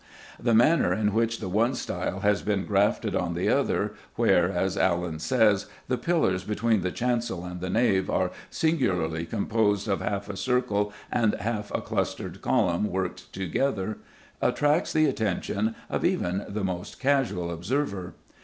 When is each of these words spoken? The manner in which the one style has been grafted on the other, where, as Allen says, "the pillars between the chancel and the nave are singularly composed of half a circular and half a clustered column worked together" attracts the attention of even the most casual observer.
The 0.39 0.55
manner 0.55 0.91
in 0.93 1.13
which 1.13 1.39
the 1.39 1.47
one 1.47 1.75
style 1.75 2.21
has 2.21 2.41
been 2.41 2.65
grafted 2.65 3.15
on 3.15 3.35
the 3.35 3.49
other, 3.49 3.93
where, 4.15 4.51
as 4.51 4.75
Allen 4.75 5.19
says, 5.19 5.67
"the 5.87 5.95
pillars 5.99 6.43
between 6.43 6.81
the 6.81 6.89
chancel 6.89 7.45
and 7.45 7.61
the 7.61 7.69
nave 7.69 8.09
are 8.09 8.31
singularly 8.49 9.27
composed 9.27 9.87
of 9.87 10.01
half 10.01 10.27
a 10.27 10.35
circular 10.35 10.89
and 11.11 11.35
half 11.35 11.69
a 11.71 11.81
clustered 11.81 12.41
column 12.41 12.85
worked 12.89 13.31
together" 13.31 13.99
attracts 14.41 14.91
the 14.91 15.05
attention 15.05 15.75
of 15.87 16.03
even 16.03 16.45
the 16.49 16.63
most 16.63 16.99
casual 16.99 17.51
observer. 17.51 18.15